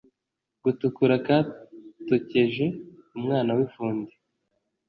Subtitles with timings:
[0.63, 4.13] Gatukura katokeje-Umwana w'ifundi.